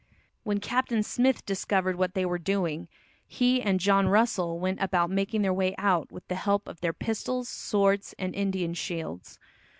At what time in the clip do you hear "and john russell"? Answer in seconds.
3.61-4.57